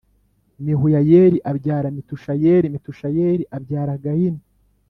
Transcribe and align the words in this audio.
Mehuyayeli 0.65 1.37
abyara 1.51 1.87
Metushayeli 1.95 2.67
Metushayeli 2.73 3.43
abyara 3.55 3.93
gahini 4.03 4.41